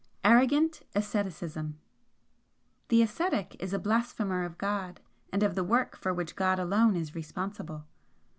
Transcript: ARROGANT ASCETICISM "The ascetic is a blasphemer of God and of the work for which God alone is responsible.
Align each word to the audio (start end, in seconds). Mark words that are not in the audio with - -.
ARROGANT 0.25 0.81
ASCETICISM 0.95 1.77
"The 2.87 3.01
ascetic 3.03 3.55
is 3.59 3.71
a 3.71 3.77
blasphemer 3.77 4.43
of 4.45 4.57
God 4.57 4.99
and 5.31 5.43
of 5.43 5.53
the 5.53 5.63
work 5.63 5.95
for 5.95 6.11
which 6.11 6.35
God 6.35 6.57
alone 6.57 6.95
is 6.95 7.13
responsible. 7.13 7.85